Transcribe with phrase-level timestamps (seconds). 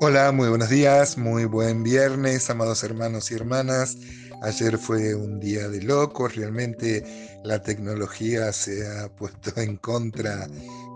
[0.00, 3.96] Hola, muy buenos días, muy buen viernes, amados hermanos y hermanas.
[4.42, 7.04] Ayer fue un día de locos, realmente
[7.42, 10.46] la tecnología se ha puesto en contra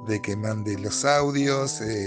[0.07, 1.81] de que mande los audios.
[1.81, 2.07] Eh,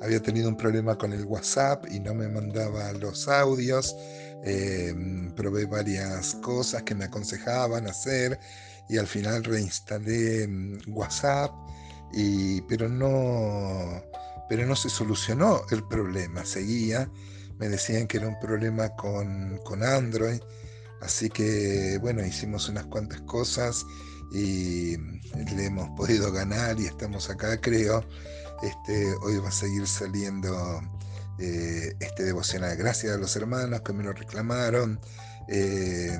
[0.00, 3.94] había tenido un problema con el WhatsApp y no me mandaba los audios.
[4.46, 4.94] Eh,
[5.36, 8.40] probé varias cosas que me aconsejaban hacer
[8.88, 11.52] y al final reinstalé mm, WhatsApp,
[12.14, 14.02] y, pero no
[14.48, 17.10] pero no se solucionó el problema, seguía,
[17.58, 20.40] me decían que era un problema con, Android,
[21.00, 23.84] así que bueno, hicimos unas cuantas cosas
[24.32, 28.04] y le hemos podido ganar y estamos acá, creo.
[28.62, 30.80] Este, hoy va a seguir saliendo
[31.38, 32.76] eh, este devocional.
[32.76, 35.00] Gracias a los hermanos que me lo reclamaron.
[35.48, 36.18] Eh,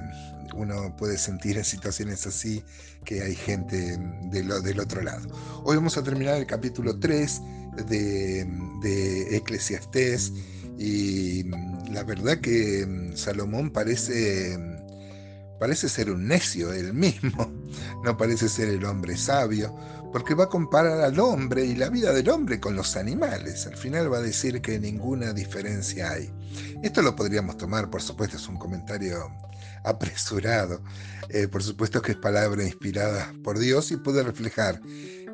[0.55, 2.65] uno puede sentir en situaciones así
[3.05, 3.99] que hay gente
[4.31, 5.29] del otro lado.
[5.65, 7.41] Hoy vamos a terminar el capítulo 3
[7.87, 8.47] de,
[8.83, 10.33] de Eclesiastés
[10.79, 11.45] y
[11.91, 14.59] la verdad que mm, Salomón parece,
[15.59, 17.51] parece ser un necio él mismo,
[18.05, 19.75] no parece ser el hombre sabio,
[20.13, 23.67] porque va a comparar al hombre y la vida del hombre con los animales.
[23.67, 26.33] Al final va a decir que ninguna diferencia hay.
[26.83, 29.31] Esto lo podríamos tomar, por supuesto, es un comentario
[29.85, 30.83] apresurado.
[31.31, 34.81] Eh, por supuesto que es palabra inspirada por Dios y puede reflejar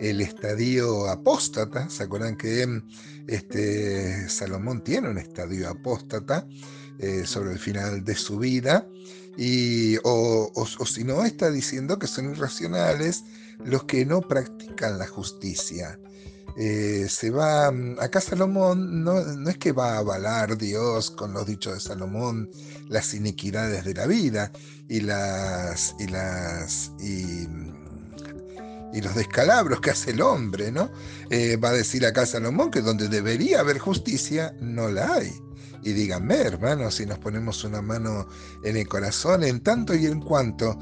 [0.00, 1.89] el estadio apóstata.
[1.89, 2.83] ¿Se acuerdan que
[3.28, 6.47] este, Salomón tiene un estadio apóstata
[6.98, 8.86] eh, sobre el final de su vida?
[9.36, 13.25] Y, o, si no, está diciendo que son irracionales
[13.64, 15.98] los que no practican la justicia.
[16.56, 21.46] Eh, se va, acá Salomón no, no, es que va a avalar Dios con los
[21.46, 22.48] dichos de Salomón
[22.88, 24.52] las iniquidades de la vida
[24.88, 30.92] y las y las y los descalabros que hace el hombre, ¿no?
[31.28, 35.33] Eh, va a decir acá Salomón que donde debería haber justicia, no la hay.
[35.83, 38.27] Y díganme, hermanos, si nos ponemos una mano
[38.62, 40.79] en el corazón, en tanto y en cuanto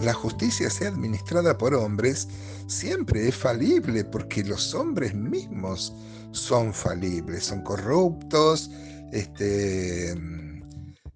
[0.00, 2.28] la justicia sea administrada por hombres,
[2.66, 5.92] siempre es falible, porque los hombres mismos
[6.32, 8.70] son falibles, son corruptos,
[9.12, 10.14] este,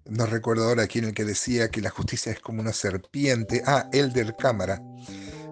[0.07, 3.63] no recuerdo ahora quién el que decía que la justicia es como una serpiente.
[3.65, 4.81] Ah, Elder Cámara.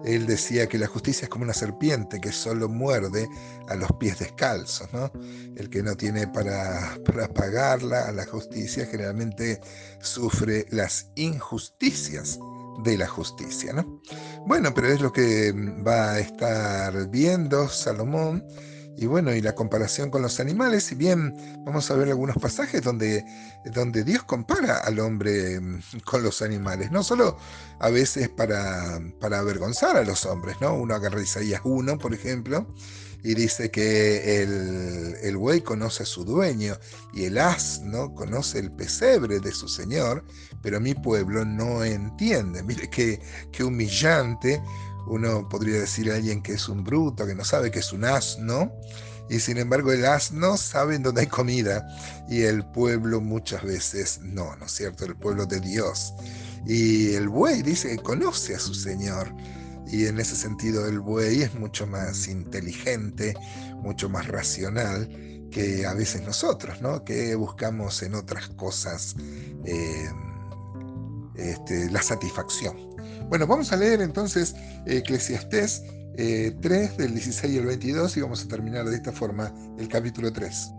[0.04, 3.28] Él decía que la justicia es como una serpiente que solo muerde
[3.68, 5.10] a los pies descalzos, ¿no?
[5.56, 9.60] El que no tiene para, para pagarla a la justicia generalmente
[10.00, 12.38] sufre las injusticias
[12.82, 14.02] de la justicia, ¿no?
[14.46, 15.52] Bueno, pero es lo que
[15.86, 18.44] va a estar viendo Salomón
[18.96, 21.34] y bueno, y la comparación con los animales, si bien
[21.64, 23.24] vamos a ver algunos pasajes donde,
[23.72, 27.36] donde Dios compara al hombre mm, con los animales, no solo
[27.80, 30.74] a veces para, para avergonzar a los hombres, ¿no?
[30.74, 32.72] Uno agarra Isaías 1, por ejemplo,
[33.24, 36.76] y dice que el, el buey conoce a su dueño
[37.14, 40.24] y el asno conoce el pesebre de su señor,
[40.62, 42.62] pero mi pueblo no entiende.
[42.62, 44.62] Mire qué, qué humillante
[45.06, 48.04] uno podría decir a alguien que es un bruto, que no sabe que es un
[48.04, 48.72] asno,
[49.28, 51.86] y sin embargo el asno sabe dónde hay comida
[52.28, 55.04] y el pueblo muchas veces no, ¿no es cierto?
[55.06, 56.12] El pueblo de Dios.
[56.66, 59.34] Y el buey dice que conoce a su Señor.
[59.86, 63.34] Y en ese sentido el buey es mucho más inteligente,
[63.82, 65.08] mucho más racional
[65.50, 67.04] que a veces nosotros, ¿no?
[67.04, 69.14] Que buscamos en otras cosas
[69.64, 70.10] eh,
[71.36, 72.93] este, la satisfacción.
[73.28, 74.54] Bueno, vamos a leer entonces
[74.86, 75.82] Eclesiastés
[76.16, 80.32] 3 eh, del 16 al 22 y vamos a terminar de esta forma el capítulo
[80.32, 80.70] 3.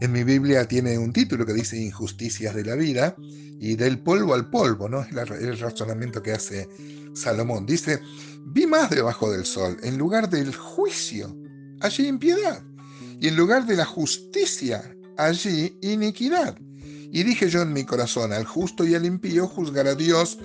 [0.00, 4.34] En mi Biblia tiene un título que dice Injusticias de la vida y del polvo
[4.34, 5.02] al polvo, ¿no?
[5.02, 6.68] Es el razonamiento que hace
[7.14, 7.66] Salomón.
[7.66, 8.00] Dice,
[8.46, 11.36] vi más debajo del sol, en lugar del juicio,
[11.80, 12.62] allí impiedad,
[13.20, 14.82] y en lugar de la justicia,
[15.16, 16.56] allí iniquidad.
[17.10, 20.38] Y dije yo en mi corazón, al justo y al impío juzgará Dios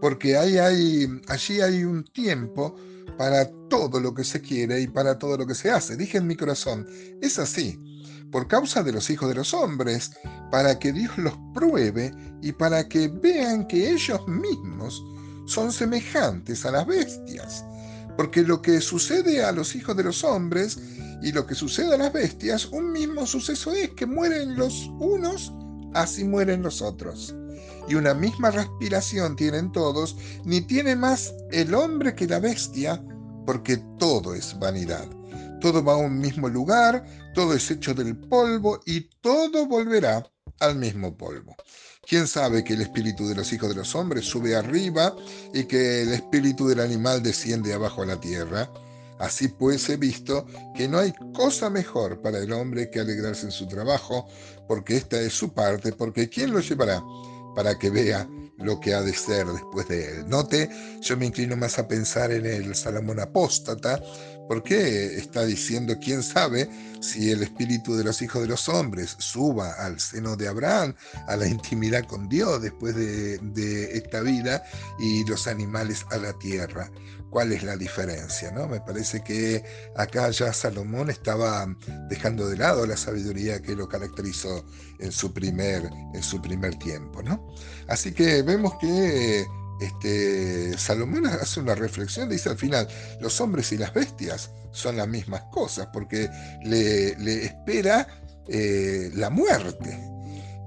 [0.00, 2.74] porque allí hay un tiempo
[3.16, 5.96] para todo lo que se quiere y para todo lo que se hace.
[5.96, 6.86] Dije en mi corazón,
[7.20, 7.78] es así,
[8.30, 10.12] por causa de los hijos de los hombres,
[10.50, 15.02] para que Dios los pruebe y para que vean que ellos mismos
[15.46, 17.64] son semejantes a las bestias.
[18.16, 20.78] Porque lo que sucede a los hijos de los hombres
[21.22, 25.52] y lo que sucede a las bestias, un mismo suceso es que mueren los unos,
[25.94, 27.34] así mueren los otros
[27.88, 33.02] y una misma respiración tienen todos, ni tiene más el hombre que la bestia,
[33.46, 35.06] porque todo es vanidad.
[35.60, 40.24] Todo va a un mismo lugar, todo es hecho del polvo y todo volverá
[40.60, 41.56] al mismo polvo.
[42.06, 45.14] ¿Quién sabe que el espíritu de los hijos de los hombres sube arriba
[45.52, 48.70] y que el espíritu del animal desciende abajo a la tierra?
[49.18, 53.52] Así pues he visto que no hay cosa mejor para el hombre que alegrarse en
[53.52, 54.26] su trabajo,
[54.66, 57.02] porque esta es su parte, porque ¿quién lo llevará
[57.58, 58.24] para que vea
[58.58, 60.28] lo que ha de ser después de él?
[60.28, 60.70] Note,
[61.00, 64.00] yo me inclino más a pensar en el Salomón apóstata,
[64.48, 66.68] porque está diciendo, quién sabe
[67.00, 70.94] si el espíritu de los hijos de los hombres suba al seno de Abraham,
[71.28, 74.64] a la intimidad con Dios después de, de esta vida,
[74.98, 76.90] y los animales a la tierra
[77.30, 78.66] cuál es la diferencia, ¿no?
[78.68, 79.62] Me parece que
[79.96, 81.66] acá ya Salomón estaba
[82.08, 84.64] dejando de lado la sabiduría que lo caracterizó
[84.98, 87.46] en su primer, en su primer tiempo, ¿no?
[87.88, 89.46] Así que vemos que
[89.80, 92.88] este, Salomón hace una reflexión, dice al final,
[93.20, 96.28] los hombres y las bestias son las mismas cosas, porque
[96.64, 98.06] le, espera
[98.48, 99.98] eh, la muerte.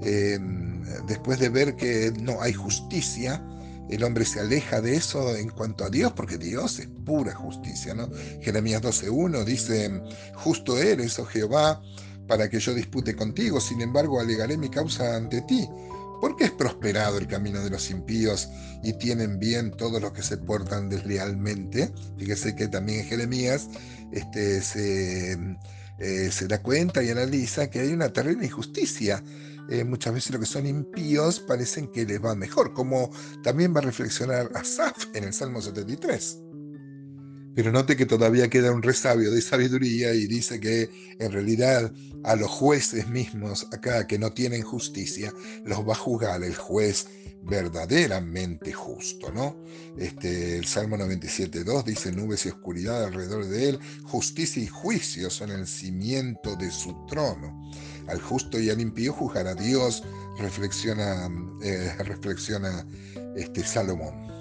[0.04, 3.44] Em, después de ver que no hay justicia,
[3.90, 7.94] el hombre se aleja de eso en cuanto a Dios, porque Dios es pura justicia,
[7.94, 8.10] ¿no?
[8.42, 9.92] Jeremías 12.1 dice,
[10.36, 11.82] justo eres, oh Jehová,
[12.28, 15.68] para que yo dispute contigo, sin embargo alegaré mi causa ante ti.
[16.22, 18.48] Porque es prosperado el camino de los impíos
[18.84, 21.92] y tienen bien todos los que se portan deslealmente.
[22.18, 23.68] Fíjese que también Jeremías
[24.14, 25.34] este, se,
[25.98, 29.22] eh, se da cuenta y analiza que hay una terrible injusticia
[29.72, 33.10] eh, muchas veces lo que son impíos parecen que les va mejor, como
[33.42, 36.51] también va a reflexionar Asaf en el Salmo 73.
[37.56, 40.90] Pero note que todavía queda un resabio de sabiduría y dice que
[41.20, 41.92] en realidad
[42.24, 45.34] a los jueces mismos acá que no tienen justicia,
[45.66, 47.08] los va a juzgar el juez
[47.44, 49.58] verdaderamente justo, ¿no?
[49.98, 55.50] Este, el Salmo 97.2 dice nubes y oscuridad alrededor de él, justicia y juicio son
[55.52, 57.72] el cimiento de su trono
[58.08, 60.04] al justo y al impío juzgará Dios,
[60.38, 61.30] reflexiona,
[61.64, 62.86] eh, reflexiona
[63.36, 64.41] este, Salomón.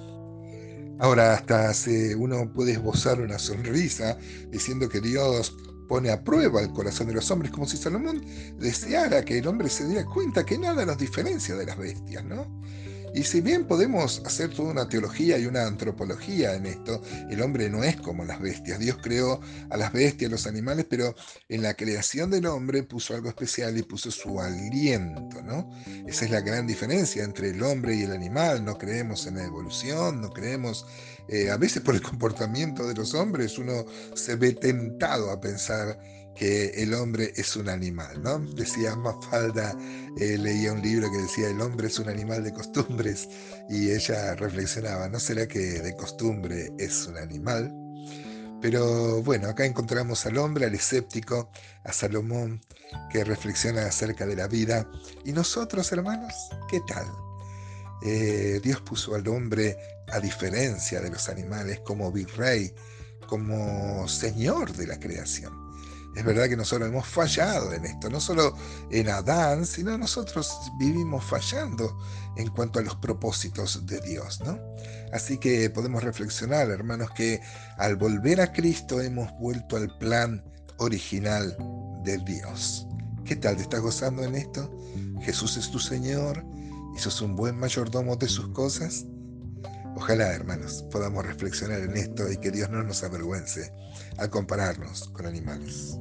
[1.00, 1.73] Ahora, hasta
[2.19, 4.19] uno puede esbozar una sonrisa
[4.50, 5.56] diciendo que Dios
[5.88, 8.23] pone a prueba el corazón de los hombres, como si Salomón
[8.58, 12.47] deseara que el hombre se diera cuenta que nada nos diferencia de las bestias, ¿no?
[13.12, 17.69] Y si bien podemos hacer toda una teología y una antropología en esto, el hombre
[17.69, 18.79] no es como las bestias.
[18.79, 21.15] Dios creó a las bestias, a los animales, pero
[21.49, 25.71] en la creación del hombre puso algo especial y puso su aliento, ¿no?
[26.07, 28.65] Esa es la gran diferencia entre el hombre y el animal.
[28.65, 30.87] No creemos en la evolución, no creemos...
[31.31, 33.85] Eh, a veces por el comportamiento de los hombres uno
[34.15, 35.99] se ve tentado a pensar
[36.35, 38.38] que el hombre es un animal, ¿no?
[38.38, 39.77] Decía Mafalda,
[40.19, 43.29] eh, leía un libro que decía el hombre es un animal de costumbres
[43.69, 47.73] y ella reflexionaba, ¿no será que de costumbre es un animal?
[48.61, 51.50] Pero bueno, acá encontramos al hombre, al escéptico,
[51.85, 52.61] a Salomón,
[53.11, 54.91] que reflexiona acerca de la vida.
[55.25, 56.35] ¿Y nosotros, hermanos?
[56.69, 57.06] ¿Qué tal?
[58.02, 59.76] Eh, Dios puso al hombre,
[60.08, 62.75] a diferencia de los animales, como virrey,
[63.26, 65.70] como señor de la creación.
[66.17, 68.56] Es verdad que nosotros hemos fallado en esto, no solo
[68.91, 71.97] en Adán, sino nosotros vivimos fallando
[72.37, 74.58] en cuanto a los propósitos de Dios, ¿no?
[75.12, 77.41] Así que podemos reflexionar, hermanos, que
[77.79, 80.44] al volver a Cristo hemos vuelto al plan
[80.79, 81.56] original
[82.02, 82.88] de Dios.
[83.25, 83.56] ¿Qué tal?
[83.56, 84.76] ¿Te estás gozando en esto?
[85.23, 86.44] Jesús es tu Señor
[86.95, 89.07] y sos un buen mayordomo de sus cosas.
[89.97, 93.73] Ojalá, hermanos, podamos reflexionar en esto y que Dios no nos avergüence
[94.19, 95.99] al compararnos con animales.